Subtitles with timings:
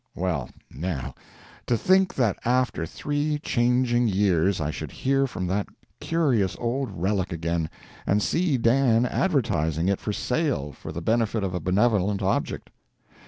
[0.15, 1.13] Well, now,
[1.67, 5.67] to think that after three changing years I should hear from that
[5.99, 7.69] curious old relic again,
[8.07, 12.71] and see Dan advertising it for sale for the benefit of a benevolent object.